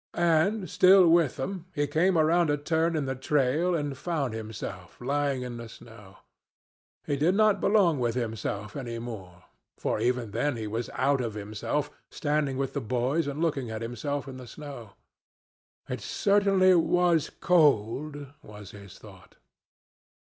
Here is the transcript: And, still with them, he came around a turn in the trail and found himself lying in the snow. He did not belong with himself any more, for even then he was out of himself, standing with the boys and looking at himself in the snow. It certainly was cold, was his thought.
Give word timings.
And, 0.15 0.67
still 0.67 1.07
with 1.07 1.35
them, 1.35 1.67
he 1.75 1.85
came 1.85 2.17
around 2.17 2.49
a 2.49 2.57
turn 2.57 2.95
in 2.95 3.05
the 3.05 3.13
trail 3.13 3.75
and 3.75 3.95
found 3.95 4.33
himself 4.33 4.99
lying 4.99 5.43
in 5.43 5.57
the 5.57 5.69
snow. 5.69 6.17
He 7.05 7.15
did 7.15 7.35
not 7.35 7.61
belong 7.61 7.99
with 7.99 8.15
himself 8.15 8.75
any 8.75 8.97
more, 8.97 9.43
for 9.77 9.99
even 9.99 10.31
then 10.31 10.57
he 10.57 10.65
was 10.65 10.89
out 10.95 11.21
of 11.21 11.35
himself, 11.35 11.91
standing 12.09 12.57
with 12.57 12.73
the 12.73 12.81
boys 12.81 13.27
and 13.27 13.39
looking 13.41 13.69
at 13.69 13.83
himself 13.83 14.27
in 14.27 14.37
the 14.37 14.47
snow. 14.47 14.93
It 15.87 16.01
certainly 16.01 16.73
was 16.73 17.29
cold, 17.39 18.25
was 18.41 18.71
his 18.71 18.97
thought. 18.97 19.35